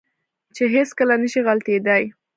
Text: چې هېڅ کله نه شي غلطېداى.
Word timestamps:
چې 0.55 0.63
هېڅ 0.73 0.89
کله 0.99 1.13
نه 1.23 1.27
شي 1.31 1.39
غلطېداى. 1.47 2.03